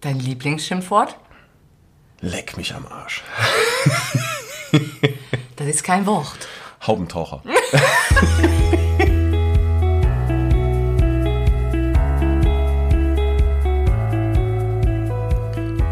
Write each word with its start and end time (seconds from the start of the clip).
Dein 0.00 0.18
Lieblingsschimpfwort? 0.18 1.16
Leck 2.20 2.56
mich 2.56 2.74
am 2.74 2.86
Arsch. 2.86 3.22
Das 5.56 5.68
ist 5.68 5.84
kein 5.84 6.04
Wort. 6.04 6.48
Haubentaucher. 6.86 7.42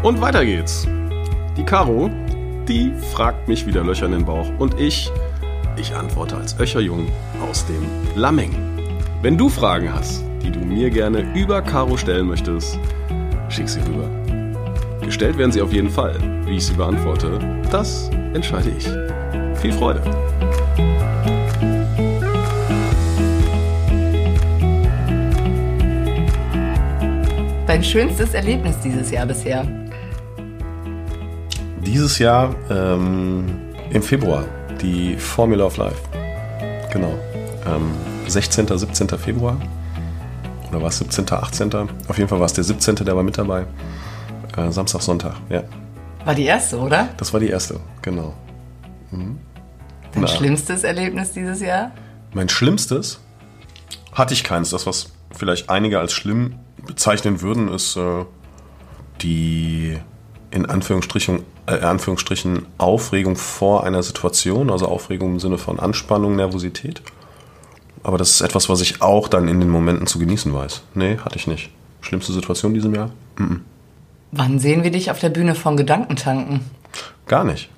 Und 0.03 0.21
weiter 0.21 0.45
geht's. 0.45 0.87
Die 1.57 1.63
Caro, 1.63 2.11
die 2.67 2.93
fragt 3.11 3.47
mich 3.47 3.65
wieder 3.65 3.83
Löcher 3.83 4.05
in 4.05 4.11
den 4.11 4.25
Bauch. 4.25 4.47
Und 4.59 4.79
ich, 4.79 5.11
ich 5.77 5.95
antworte 5.95 6.37
als 6.37 6.59
Öcherjung 6.59 7.11
aus 7.41 7.65
dem 7.65 7.89
Lameng. 8.15 8.53
Wenn 9.23 9.35
du 9.35 9.49
Fragen 9.49 9.91
hast, 9.91 10.23
die 10.43 10.51
du 10.51 10.59
mir 10.59 10.91
gerne 10.91 11.21
über 11.33 11.63
Caro 11.63 11.97
stellen 11.97 12.27
möchtest, 12.27 12.77
schick 13.55 13.69
sie 13.69 13.79
rüber. 13.81 14.09
Gestellt 15.01 15.37
werden 15.37 15.51
sie 15.51 15.61
auf 15.61 15.71
jeden 15.71 15.89
Fall. 15.89 16.15
Wie 16.45 16.57
ich 16.57 16.65
sie 16.65 16.73
beantworte, 16.73 17.39
das 17.71 18.09
entscheide 18.33 18.69
ich. 18.69 18.85
Viel 19.61 19.71
Freude. 19.71 20.01
Dein 27.65 27.83
schönstes 27.83 28.33
Erlebnis 28.33 28.75
dieses 28.83 29.09
Jahr 29.09 29.25
bisher? 29.25 29.65
Dieses 31.85 32.19
Jahr 32.19 32.53
ähm, 32.69 33.45
im 33.91 34.01
Februar 34.01 34.45
die 34.81 35.15
Formula 35.15 35.65
of 35.65 35.77
Life. 35.77 36.01
Genau. 36.91 37.13
Ähm, 37.65 37.91
16., 38.27 38.67
17. 38.77 39.07
Februar. 39.17 39.57
Oder 40.75 40.81
war 40.81 40.89
es 40.89 40.97
17., 40.97 41.31
18.? 41.31 41.73
Auf 42.09 42.17
jeden 42.17 42.27
Fall 42.27 42.39
war 42.39 42.47
es 42.47 42.53
der 42.53 42.65
17., 42.65 42.95
der 42.95 43.15
war 43.15 43.23
mit 43.23 43.37
dabei. 43.37 43.65
Äh, 44.57 44.71
Samstag, 44.71 45.01
Sonntag, 45.01 45.35
ja. 45.47 45.63
War 46.25 46.35
die 46.35 46.43
erste, 46.43 46.77
oder? 46.77 47.07
Das 47.15 47.31
war 47.31 47.39
die 47.39 47.47
erste, 47.47 47.79
genau. 48.01 48.33
Dein 49.09 49.39
Na. 50.15 50.27
schlimmstes 50.27 50.83
Erlebnis 50.83 51.31
dieses 51.31 51.61
Jahr? 51.61 51.91
Mein 52.33 52.49
schlimmstes 52.49 53.21
hatte 54.11 54.33
ich 54.33 54.43
keins. 54.43 54.71
Das, 54.71 54.85
was 54.85 55.13
vielleicht 55.31 55.69
einige 55.69 55.99
als 55.99 56.11
schlimm 56.11 56.55
bezeichnen 56.85 57.41
würden, 57.41 57.69
ist 57.69 57.95
äh, 57.95 58.25
die 59.21 59.97
in 60.51 60.65
Anführungsstrichen, 60.65 61.43
äh, 61.67 61.79
Anführungsstrichen 61.79 62.65
Aufregung 62.77 63.37
vor 63.37 63.85
einer 63.85 64.03
Situation, 64.03 64.69
also 64.69 64.87
Aufregung 64.87 65.35
im 65.35 65.39
Sinne 65.39 65.57
von 65.57 65.79
Anspannung, 65.79 66.35
Nervosität. 66.35 67.01
Aber 68.05 68.19
das 68.19 68.29
ist 68.29 68.41
etwas, 68.41 68.69
was 68.69 68.81
ich 68.81 69.01
auch 69.01 69.27
dann 69.27 69.47
in 69.47 69.59
den 69.59 69.69
Momenten 69.69 70.05
zu 70.05 70.19
genießen 70.19 70.53
weiß. 70.53 70.83
Nee, 70.93 71.17
hatte 71.17 71.37
ich 71.37 71.47
nicht. 71.47 71.71
Schlimmste 72.01 72.33
Situation 72.33 72.69
in 72.69 72.75
diesem 72.75 72.93
Jahr? 72.93 73.09
Wann 74.31 74.59
sehen 74.59 74.83
wir 74.83 74.91
dich 74.91 75.09
auf 75.09 75.17
der 75.17 75.29
Bühne 75.29 75.55
von 75.55 75.75
Gedankentanken? 75.75 76.59
Gar 77.25 77.45
nicht. 77.45 77.71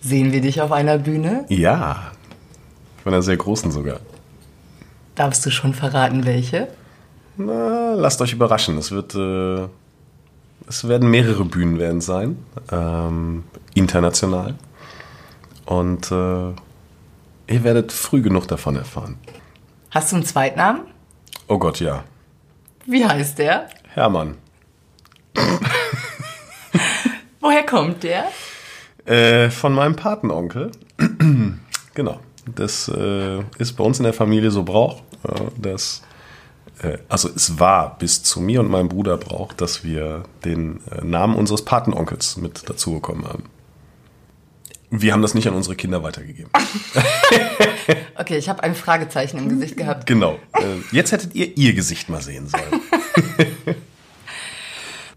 Sehen 0.00 0.32
wir 0.32 0.40
dich 0.40 0.62
auf 0.62 0.72
einer 0.72 0.96
Bühne? 0.96 1.44
Ja. 1.50 2.12
Von 3.02 3.12
einer 3.12 3.20
sehr 3.20 3.36
großen 3.36 3.70
sogar. 3.70 4.00
Darfst 5.14 5.44
du 5.44 5.50
schon 5.50 5.74
verraten, 5.74 6.24
welche? 6.24 6.68
Na, 7.36 7.92
lasst 7.92 8.22
euch 8.22 8.32
überraschen. 8.32 8.78
Es 8.78 8.92
wird, 8.92 9.14
äh, 9.14 9.68
es 10.66 10.88
werden 10.88 11.10
mehrere 11.10 11.44
Bühnen 11.44 11.78
werden 11.78 12.00
sein, 12.00 12.38
ähm, 12.72 13.44
international. 13.74 14.54
Und 15.66 16.10
äh, 16.10 16.54
ihr 17.46 17.64
werdet 17.64 17.92
früh 17.92 18.22
genug 18.22 18.48
davon 18.48 18.76
erfahren. 18.76 19.18
Hast 19.90 20.12
du 20.12 20.16
einen 20.16 20.24
Zweitnamen? 20.24 20.82
Oh 21.46 21.58
Gott, 21.58 21.80
ja. 21.80 22.04
Wie 22.86 23.04
heißt 23.04 23.38
der? 23.38 23.68
Hermann. 23.88 24.36
Woher 27.40 27.64
kommt 27.66 28.02
der? 28.02 28.24
Äh, 29.06 29.50
von 29.50 29.74
meinem 29.74 29.96
Patenonkel. 29.96 30.72
genau. 31.94 32.20
Das 32.46 32.88
äh, 32.88 33.42
ist 33.58 33.72
bei 33.76 33.84
uns 33.84 33.98
in 33.98 34.04
der 34.04 34.12
Familie 34.12 34.50
so 34.50 34.64
Brauch, 34.64 35.02
äh, 35.22 35.40
dass 35.56 36.02
äh, 36.82 36.98
also 37.08 37.28
es 37.34 37.58
war 37.58 37.98
bis 37.98 38.22
zu 38.22 38.40
mir 38.40 38.60
und 38.60 38.70
meinem 38.70 38.88
Bruder 38.88 39.16
Brauch, 39.16 39.52
dass 39.52 39.84
wir 39.84 40.24
den 40.44 40.80
äh, 40.90 41.04
Namen 41.04 41.36
unseres 41.36 41.64
Patenonkels 41.64 42.36
mit 42.36 42.68
dazu 42.68 42.94
bekommen 42.94 43.26
haben. 43.26 43.44
Wir 44.96 45.12
haben 45.12 45.22
das 45.22 45.34
nicht 45.34 45.48
an 45.48 45.54
unsere 45.54 45.74
Kinder 45.74 46.02
weitergegeben. 46.02 46.50
Okay, 48.16 48.38
ich 48.38 48.48
habe 48.48 48.62
ein 48.62 48.76
Fragezeichen 48.76 49.38
im 49.38 49.48
Gesicht 49.48 49.76
gehabt. 49.76 50.06
Genau. 50.06 50.38
Äh, 50.52 50.76
jetzt 50.92 51.10
hättet 51.10 51.34
ihr 51.34 51.56
ihr 51.56 51.74
Gesicht 51.74 52.08
mal 52.08 52.22
sehen 52.22 52.46
sollen. 52.46 52.80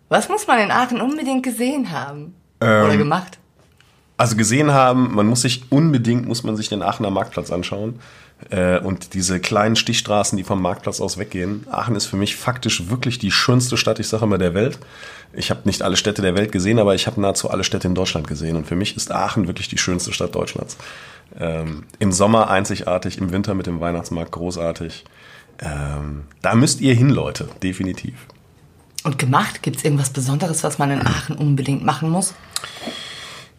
Was 0.09 0.29
muss 0.29 0.47
man 0.47 0.59
in 0.59 0.71
Aachen 0.71 0.99
unbedingt 0.99 1.43
gesehen 1.43 1.91
haben? 1.91 2.33
Ähm. 2.59 2.85
Oder 2.85 2.97
gemacht? 2.97 3.37
Also 4.17 4.35
gesehen 4.35 4.73
haben, 4.73 5.13
man 5.13 5.27
muss 5.27 5.41
sich 5.41 5.71
unbedingt, 5.71 6.27
muss 6.27 6.43
man 6.43 6.57
sich 6.57 6.69
den 6.69 6.81
Aachener 6.81 7.11
Marktplatz 7.11 7.51
anschauen. 7.51 7.99
Äh, 8.49 8.79
und 8.79 9.13
diese 9.13 9.39
kleinen 9.39 9.75
Stichstraßen, 9.75 10.37
die 10.37 10.43
vom 10.43 10.61
Marktplatz 10.61 10.99
aus 11.01 11.17
weggehen. 11.17 11.65
Aachen 11.71 11.95
ist 11.95 12.05
für 12.05 12.17
mich 12.17 12.35
faktisch 12.35 12.89
wirklich 12.89 13.19
die 13.19 13.31
schönste 13.31 13.77
Stadt, 13.77 13.99
ich 13.99 14.07
sage 14.07 14.25
immer, 14.25 14.37
der 14.37 14.53
Welt. 14.53 14.79
Ich 15.33 15.49
habe 15.49 15.61
nicht 15.65 15.81
alle 15.81 15.97
Städte 15.97 16.21
der 16.21 16.35
Welt 16.35 16.51
gesehen, 16.51 16.79
aber 16.79 16.95
ich 16.95 17.07
habe 17.07 17.19
nahezu 17.19 17.49
alle 17.49 17.63
Städte 17.63 17.87
in 17.87 17.95
Deutschland 17.95 18.27
gesehen. 18.27 18.55
Und 18.55 18.67
für 18.67 18.75
mich 18.75 18.95
ist 18.95 19.11
Aachen 19.11 19.47
wirklich 19.47 19.69
die 19.69 19.77
schönste 19.77 20.13
Stadt 20.13 20.35
Deutschlands. 20.35 20.77
Ähm, 21.39 21.83
Im 21.99 22.11
Sommer 22.11 22.49
einzigartig, 22.49 23.17
im 23.17 23.31
Winter 23.31 23.53
mit 23.53 23.67
dem 23.67 23.79
Weihnachtsmarkt 23.79 24.31
großartig. 24.31 25.03
Ähm, 25.59 26.23
da 26.41 26.55
müsst 26.55 26.81
ihr 26.81 26.93
hin, 26.93 27.09
Leute, 27.09 27.49
definitiv. 27.63 28.13
Und 29.03 29.17
gemacht? 29.19 29.63
Gibt 29.63 29.77
es 29.77 29.83
irgendwas 29.83 30.11
Besonderes, 30.11 30.63
was 30.63 30.77
man 30.77 30.91
in 30.91 31.05
Aachen 31.05 31.35
unbedingt 31.35 31.83
machen 31.83 32.09
muss? 32.09 32.33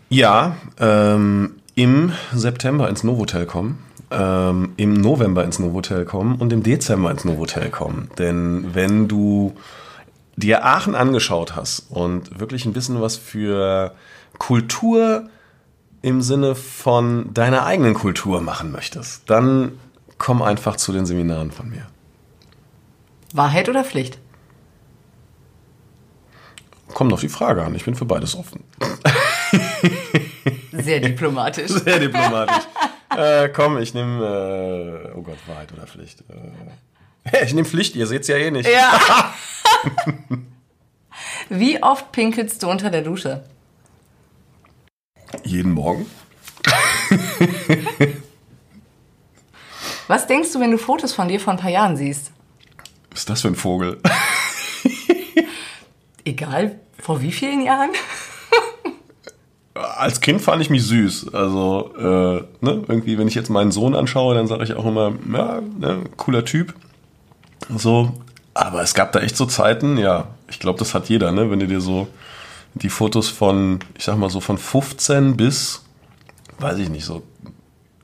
Ja, 0.09 0.57
ähm, 0.79 1.57
im 1.75 2.13
September 2.33 2.89
ins 2.89 3.05
Novotel 3.05 3.45
kommen, 3.45 3.85
ähm, 4.11 4.73
im 4.77 4.95
November 4.95 5.45
ins 5.45 5.59
Novotel 5.59 6.05
kommen 6.07 6.37
und 6.37 6.53
im 6.53 6.63
Dezember 6.63 7.11
ins 7.11 7.25
Novotel 7.25 7.71
kommen. 7.71 8.11
Denn 8.19 8.75
wenn 8.75 9.07
du 9.07 9.55
dir 10.37 10.65
Aachen 10.65 10.95
angeschaut 10.95 11.57
hast 11.57 11.91
und 11.91 12.41
wirklich 12.41 12.65
ein 12.65 12.73
bisschen 12.73 13.01
was 13.03 13.17
für 13.17 13.93
Kultur 14.39 15.29
im 16.01 16.23
Sinne 16.23 16.55
von 16.55 17.35
deiner 17.35 17.67
eigenen 17.67 17.95
Kultur 17.95 18.41
machen 18.41 18.73
möchtest, 18.73 19.29
dann 19.29 19.73
komm 20.17 20.43
einfach 20.43 20.77
zu 20.77 20.93
den 20.93 21.05
Seminaren 21.05 21.51
von 21.51 21.69
mir. 21.69 21.87
Wahrheit 23.35 23.69
oder 23.69 23.85
Pflicht? 23.85 24.19
Kommt 26.95 27.13
auf 27.13 27.21
die 27.21 27.29
Frage 27.29 27.63
an, 27.63 27.75
ich 27.75 27.85
bin 27.85 27.95
für 27.95 28.07
beides 28.07 28.35
offen. 28.35 28.65
Sehr 30.73 31.01
diplomatisch. 31.01 31.71
Sehr 31.71 31.99
diplomatisch. 31.99 32.65
äh, 33.17 33.49
komm, 33.49 33.79
ich 33.79 33.95
nehme, 33.95 35.11
äh, 35.13 35.17
oh 35.17 35.23
Gott, 35.23 35.39
Wahrheit 35.47 35.73
oder 35.73 35.87
Pflicht. 35.87 36.23
Äh, 36.29 37.45
ich 37.45 37.55
nehme 37.55 37.67
Pflicht, 37.67 37.97
ihr 37.97 38.07
seht's 38.07 38.29
ja 38.29 38.37
eh 38.37 38.51
nicht. 38.51 38.69
Ja. 38.69 39.35
Wie 41.49 41.83
oft 41.83 42.13
pinkelst 42.13 42.63
du 42.63 42.71
unter 42.71 42.91
der 42.91 43.03
Dusche? 43.03 43.45
Jeden 45.45 45.73
Morgen. 45.73 46.07
Was 50.07 50.27
denkst 50.27 50.53
du, 50.53 50.61
wenn 50.61 50.71
du 50.71 50.79
Fotos 50.79 51.13
von 51.13 51.29
dir 51.29 51.39
vor 51.39 51.53
ein 51.53 51.59
paar 51.59 51.71
Jahren 51.71 51.97
siehst? 51.97 52.31
Was 53.11 53.21
ist 53.21 53.31
das 53.31 53.41
für 53.43 53.49
ein 53.49 53.55
Vogel? 53.55 54.01
Egal, 56.25 56.81
vor 56.99 57.21
wie 57.21 57.33
vielen 57.33 57.63
Jahren? 57.63 57.91
Als 59.97 60.21
Kind 60.21 60.41
fand 60.41 60.63
ich 60.63 60.71
mich 60.71 60.85
süß. 60.85 61.35
Also, 61.35 61.93
äh, 61.97 62.65
ne, 62.65 62.83
irgendwie, 62.89 63.19
wenn 63.19 63.29
ich 63.29 63.35
jetzt 63.35 63.51
meinen 63.51 63.73
Sohn 63.73 63.95
anschaue, 63.95 64.35
dann 64.35 64.47
sage 64.47 64.65
ich 64.65 64.75
auch 64.75 64.87
immer, 64.87 65.13
ja, 65.33 65.61
ne, 65.79 66.05
cooler 66.17 66.45
Typ. 66.45 66.75
So, 67.75 68.13
aber 68.55 68.83
es 68.83 68.95
gab 68.95 69.13
da 69.13 69.21
echt 69.21 69.37
so 69.37 69.47
Zeiten, 69.47 69.99
ja, 69.99 70.29
ich 70.49 70.59
glaube, 70.59 70.79
das 70.79 70.95
hat 70.95 71.09
jeder, 71.09 71.33
ne, 71.33 71.51
wenn 71.51 71.61
du 71.61 71.67
dir 71.67 71.81
so 71.81 72.09
die 72.75 72.89
Fotos 72.89 73.29
von, 73.29 73.81
ich 73.97 74.05
sag 74.05 74.17
mal 74.17 74.31
so 74.31 74.41
von 74.41 74.59
15 74.59 75.37
bis, 75.37 75.85
weiß 76.59 76.79
ich 76.79 76.89
nicht, 76.89 77.05
so, 77.05 77.23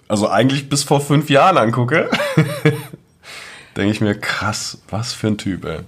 also 0.06 0.28
eigentlich 0.28 0.68
bis 0.68 0.84
vor 0.84 1.00
fünf 1.00 1.30
Jahren 1.30 1.56
angucke, 1.56 2.10
denke 3.76 3.90
ich 3.90 4.00
mir, 4.00 4.14
krass, 4.14 4.78
was 4.90 5.12
für 5.12 5.28
ein 5.28 5.38
Typ, 5.38 5.64
ey. 5.64 5.80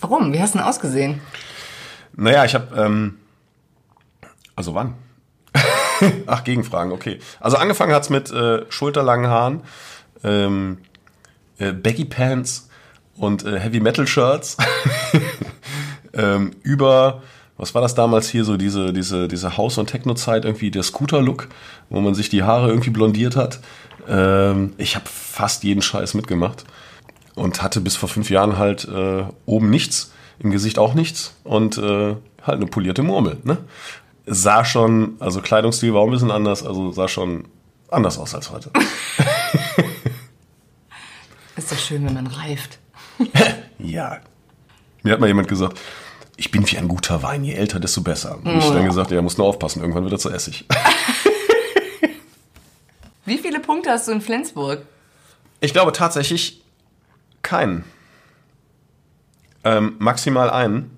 Warum? 0.00 0.32
Wie 0.32 0.40
hast 0.40 0.54
du 0.54 0.58
denn 0.58 0.66
ausgesehen? 0.66 1.20
Naja, 2.14 2.44
ich 2.44 2.54
habe, 2.54 2.76
ähm, 2.76 3.18
also 4.54 4.74
wann? 4.74 4.94
Ach, 6.26 6.44
Gegenfragen, 6.44 6.92
okay. 6.92 7.18
Also 7.40 7.56
angefangen 7.56 7.92
hat's 7.92 8.10
mit 8.10 8.30
äh, 8.30 8.64
schulterlangen 8.68 9.28
Haaren, 9.28 9.60
ähm, 10.22 10.78
äh, 11.58 11.72
Baggy 11.72 12.04
Pants 12.04 12.68
und 13.16 13.44
äh, 13.44 13.58
Heavy 13.58 13.80
Metal 13.80 14.06
Shirts 14.06 14.56
ähm, 16.12 16.52
über, 16.62 17.22
was 17.56 17.74
war 17.74 17.82
das 17.82 17.94
damals 17.94 18.28
hier, 18.28 18.44
so 18.44 18.56
diese, 18.56 18.92
diese, 18.92 19.28
diese 19.28 19.56
House- 19.56 19.78
und 19.78 19.88
Techno-Zeit, 19.88 20.44
irgendwie 20.44 20.70
der 20.70 20.82
Scooter-Look, 20.82 21.48
wo 21.90 22.00
man 22.00 22.14
sich 22.14 22.28
die 22.28 22.42
Haare 22.42 22.68
irgendwie 22.68 22.90
blondiert 22.90 23.36
hat. 23.36 23.60
Ähm, 24.08 24.74
ich 24.78 24.96
habe 24.96 25.06
fast 25.08 25.64
jeden 25.64 25.82
Scheiß 25.82 26.14
mitgemacht 26.14 26.64
und 27.34 27.62
hatte 27.62 27.80
bis 27.80 27.96
vor 27.96 28.08
fünf 28.08 28.30
Jahren 28.30 28.58
halt 28.58 28.86
äh, 28.88 29.24
oben 29.46 29.70
nichts. 29.70 30.12
im 30.38 30.50
Gesicht 30.50 30.78
auch 30.78 30.94
nichts 30.94 31.34
und 31.44 31.78
äh, 31.78 32.16
halt 32.42 32.56
eine 32.56 32.66
polierte 32.66 33.02
Murmel. 33.02 33.38
Ne? 33.44 33.58
Sah 34.26 34.64
schon, 34.64 35.16
also 35.20 35.40
Kleidungsstil 35.42 35.92
war 35.92 36.00
auch 36.00 36.06
ein 36.06 36.12
bisschen 36.12 36.30
anders, 36.30 36.62
also 36.64 36.92
sah 36.92 37.08
schon 37.08 37.44
anders 37.90 38.18
aus 38.18 38.34
als 38.34 38.50
heute. 38.50 38.70
Ist 41.56 41.70
doch 41.70 41.78
schön, 41.78 42.04
wenn 42.06 42.14
man 42.14 42.26
reift. 42.26 42.78
ja. 43.78 44.20
Mir 45.02 45.12
hat 45.12 45.20
mal 45.20 45.26
jemand 45.26 45.46
gesagt, 45.48 45.78
ich 46.36 46.50
bin 46.50 46.68
wie 46.68 46.78
ein 46.78 46.88
guter 46.88 47.22
Wein, 47.22 47.44
je 47.44 47.52
älter, 47.52 47.78
desto 47.78 48.00
besser. 48.00 48.38
Und 48.42 48.58
ich 48.58 48.64
Oh. 48.64 48.72
dann 48.72 48.86
gesagt, 48.86 49.10
ja, 49.12 49.22
muss 49.22 49.38
nur 49.38 49.46
aufpassen, 49.46 49.80
irgendwann 49.80 50.02
wird 50.04 50.14
er 50.14 50.18
zu 50.18 50.30
Essig. 50.30 50.64
Wie 53.26 53.38
viele 53.38 53.60
Punkte 53.60 53.90
hast 53.90 54.08
du 54.08 54.12
in 54.12 54.20
Flensburg? 54.20 54.84
Ich 55.60 55.72
glaube 55.72 55.92
tatsächlich 55.92 56.62
keinen. 57.42 57.84
Ähm, 59.64 59.94
maximal 59.98 60.50
einen. 60.50 60.94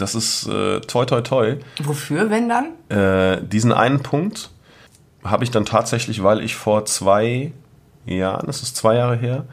Das 0.00 0.14
ist 0.14 0.46
äh, 0.46 0.80
toi 0.80 1.04
toi 1.04 1.20
toi. 1.20 1.56
Wofür, 1.82 2.30
wenn 2.30 2.48
dann? 2.48 2.72
Äh, 2.88 3.42
diesen 3.46 3.72
einen 3.72 4.00
Punkt 4.00 4.50
habe 5.24 5.44
ich 5.44 5.50
dann 5.50 5.64
tatsächlich, 5.64 6.22
weil 6.22 6.40
ich 6.40 6.56
vor 6.56 6.84
zwei 6.84 7.52
Jahren, 8.06 8.46
das 8.46 8.62
ist 8.62 8.76
zwei 8.76 8.94
Jahre 8.94 9.16
her, 9.16 9.44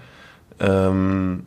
ähm, 0.59 1.45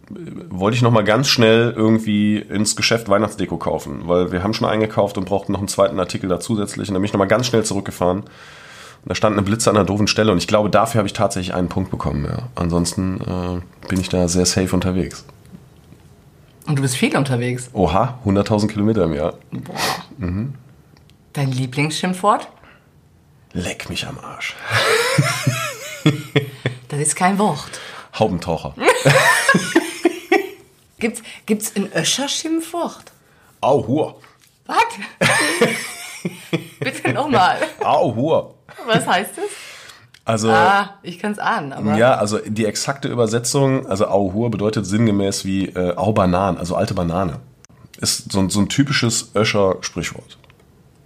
wollte 0.50 0.76
ich 0.76 0.82
noch 0.82 0.90
mal 0.90 1.04
ganz 1.04 1.28
schnell 1.28 1.72
irgendwie 1.74 2.38
ins 2.38 2.76
Geschäft 2.76 3.08
Weihnachtsdeko 3.08 3.56
kaufen, 3.56 4.02
weil 4.06 4.32
wir 4.32 4.42
haben 4.42 4.52
schon 4.52 4.68
eingekauft 4.68 5.16
und 5.16 5.24
brauchten 5.24 5.52
noch 5.52 5.60
einen 5.60 5.68
zweiten 5.68 5.98
Artikel 5.98 6.28
da 6.28 6.40
zusätzlich. 6.40 6.88
Und 6.88 6.94
dann 6.94 7.00
bin 7.00 7.06
ich 7.06 7.12
noch 7.12 7.18
mal 7.18 7.26
ganz 7.26 7.46
schnell 7.46 7.64
zurückgefahren. 7.64 8.20
Und 8.20 9.08
da 9.08 9.14
stand 9.14 9.34
eine 9.34 9.42
Blitze 9.42 9.70
an 9.70 9.76
einer 9.76 9.86
doofen 9.86 10.08
Stelle 10.08 10.32
und 10.32 10.38
ich 10.38 10.48
glaube, 10.48 10.68
dafür 10.68 10.98
habe 10.98 11.06
ich 11.06 11.12
tatsächlich 11.12 11.54
einen 11.54 11.68
Punkt 11.68 11.90
bekommen. 11.90 12.24
Ja. 12.24 12.48
Ansonsten 12.54 13.20
äh, 13.20 13.86
bin 13.88 14.00
ich 14.00 14.08
da 14.08 14.28
sehr 14.28 14.44
safe 14.44 14.74
unterwegs. 14.74 15.24
Und 16.68 16.76
du 16.76 16.82
bist 16.82 16.96
viel 16.96 17.16
unterwegs. 17.16 17.70
Oha, 17.72 18.18
100.000 18.26 18.68
Kilometer 18.68 19.04
im 19.04 19.14
Jahr. 19.14 19.34
Dein 21.32 21.52
Lieblingsschimpfwort? 21.52 22.48
Leck 23.54 23.88
mich 23.88 24.06
am 24.06 24.18
Arsch. 24.18 24.54
Das 26.88 27.00
ist 27.00 27.16
kein 27.16 27.38
Wort. 27.38 27.80
Haubentaucher. 28.18 28.74
Gibt's, 30.98 31.22
gibt's 31.44 31.68
in 31.70 31.92
Öscher 31.92 32.28
Schimpfwort? 32.28 33.12
Au, 33.60 33.86
hua. 33.86 34.14
Was? 34.66 34.78
Bitte 36.80 37.12
nochmal. 37.12 37.58
Au, 37.84 38.14
hua. 38.14 38.54
Was 38.86 39.06
heißt 39.06 39.32
es? 39.36 39.50
Also, 40.28 40.50
Ah, 40.50 40.90
ich 41.02 41.18
kann's 41.18 41.38
ahnen, 41.38 41.72
aber. 41.72 41.96
ja, 41.96 42.14
also 42.16 42.38
die 42.46 42.66
exakte 42.66 43.08
Übersetzung, 43.08 43.86
also 43.86 44.06
Au 44.08 44.32
hua 44.34 44.48
bedeutet 44.50 44.84
sinngemäß 44.84 45.46
wie 45.46 45.68
äh, 45.70 45.96
Au 45.96 46.12
Banan, 46.12 46.58
also 46.58 46.76
alte 46.76 46.92
Banane. 46.92 47.38
Ist 47.98 48.30
so, 48.30 48.40
ein- 48.40 48.50
so 48.50 48.60
ein 48.60 48.68
typisches 48.68 49.30
Öscher 49.34 49.76
Sprichwort. 49.80 50.36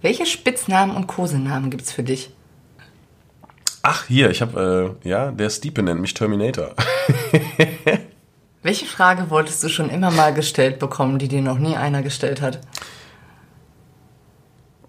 Welche 0.01 0.25
Spitznamen 0.25 0.93
und 0.93 1.07
Kosenamen 1.07 1.69
gibt's 1.69 1.91
für 1.93 2.03
dich? 2.03 2.31
Ach, 3.81 4.03
hier, 4.07 4.29
ich 4.29 4.41
habe, 4.41 4.95
äh, 5.03 5.07
ja, 5.07 5.31
der 5.31 5.49
Stiepe 5.49 5.81
nennt 5.83 6.01
mich 6.01 6.13
Terminator. 6.13 6.71
Welche 8.61 8.85
Frage 8.85 9.29
wolltest 9.29 9.63
du 9.63 9.69
schon 9.69 9.89
immer 9.89 10.11
mal 10.11 10.33
gestellt 10.33 10.79
bekommen, 10.79 11.17
die 11.17 11.29
dir 11.29 11.41
noch 11.41 11.59
nie 11.59 11.77
einer 11.77 12.01
gestellt 12.01 12.41
hat? 12.41 12.59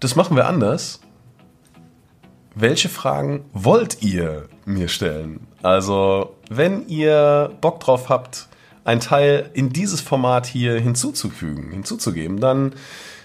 Das 0.01 0.17
machen 0.17 0.37
wir 0.37 0.47
anders. 0.49 1.01
Welche 2.57 2.89
Fragen 2.89 3.45
wollt 3.53 4.03
ihr 4.03 4.49
mir 4.65 4.87
stellen? 4.87 5.49
Also, 5.63 6.37
wenn 6.49 6.87
ihr 6.87 7.51
Bock 7.61 7.81
drauf 7.81 8.09
habt, 8.09 8.49
ein 8.85 9.01
Teil 9.01 9.51
in 9.55 9.71
dieses 9.71 10.01
Format 10.01 10.47
hier 10.47 10.79
hinzuzufügen, 10.79 11.73
hinzuzugeben, 11.73 12.39
dann 12.39 12.75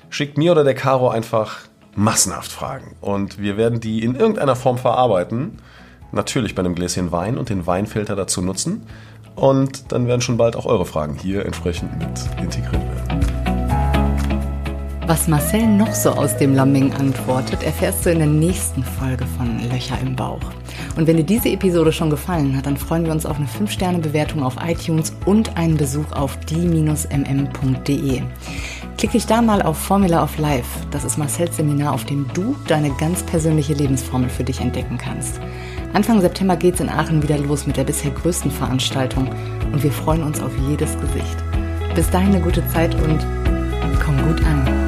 schickt 0.09 0.39
mir 0.39 0.51
oder 0.51 0.63
der 0.63 0.73
Caro 0.73 1.09
einfach 1.09 1.59
massenhaft 1.95 2.51
Fragen. 2.51 2.95
Und 3.01 3.39
wir 3.39 3.55
werden 3.55 3.79
die 3.79 4.03
in 4.03 4.15
irgendeiner 4.15 4.55
Form 4.55 4.79
verarbeiten. 4.79 5.59
Natürlich 6.11 6.55
bei 6.55 6.61
einem 6.61 6.73
Gläschen 6.73 7.11
Wein 7.11 7.37
und 7.37 7.49
den 7.49 7.67
Weinfilter 7.67 8.15
dazu 8.15 8.41
nutzen. 8.41 8.87
Und 9.35 9.91
dann 9.91 10.07
werden 10.07 10.21
schon 10.21 10.37
bald 10.37 10.55
auch 10.55 10.65
eure 10.65 10.85
Fragen 10.85 11.13
hier 11.13 11.45
entsprechend 11.45 11.99
mit 11.99 12.41
integriert 12.41 12.81
werden. 13.07 13.28
Was 15.09 15.27
Marcel 15.27 15.65
noch 15.65 15.91
so 15.91 16.11
aus 16.11 16.37
dem 16.37 16.53
Lamming 16.53 16.93
antwortet, 16.93 17.63
erfährst 17.63 18.05
du 18.05 18.11
in 18.11 18.19
der 18.19 18.27
nächsten 18.27 18.83
Folge 18.83 19.25
von 19.25 19.57
Löcher 19.67 19.97
im 19.99 20.15
Bauch. 20.15 20.39
Und 20.97 21.07
wenn 21.07 21.17
dir 21.17 21.23
diese 21.23 21.49
Episode 21.49 21.91
schon 21.91 22.11
gefallen 22.11 22.55
hat, 22.55 22.67
dann 22.67 22.77
freuen 22.77 23.05
wir 23.05 23.11
uns 23.11 23.25
auf 23.25 23.37
eine 23.37 23.47
5-Sterne-Bewertung 23.47 24.43
auf 24.43 24.57
iTunes 24.63 25.11
und 25.25 25.57
einen 25.57 25.77
Besuch 25.77 26.11
auf 26.11 26.37
die-mm.de. 26.41 28.21
Klick 28.99 29.11
dich 29.11 29.25
da 29.25 29.41
mal 29.41 29.63
auf 29.63 29.79
Formula 29.79 30.21
of 30.21 30.37
Life. 30.37 30.85
Das 30.91 31.03
ist 31.03 31.17
Marcells 31.17 31.57
Seminar, 31.57 31.93
auf 31.93 32.05
dem 32.05 32.27
du 32.35 32.55
deine 32.67 32.91
ganz 32.91 33.23
persönliche 33.23 33.73
Lebensformel 33.73 34.29
für 34.29 34.43
dich 34.43 34.61
entdecken 34.61 34.99
kannst. 34.99 35.39
Anfang 35.93 36.21
September 36.21 36.55
geht's 36.55 36.81
in 36.81 36.89
Aachen 36.89 37.23
wieder 37.23 37.39
los 37.39 37.65
mit 37.65 37.77
der 37.77 37.83
bisher 37.83 38.11
größten 38.11 38.51
Veranstaltung 38.51 39.27
und 39.73 39.81
wir 39.81 39.91
freuen 39.91 40.21
uns 40.21 40.39
auf 40.39 40.51
jedes 40.69 40.93
Gesicht. 40.99 41.37
Bis 41.95 42.07
dahin 42.11 42.35
eine 42.35 42.43
gute 42.43 42.61
Zeit 42.67 42.93
und 43.01 43.25
komm 44.05 44.15
gut 44.27 44.45
an. 44.45 44.78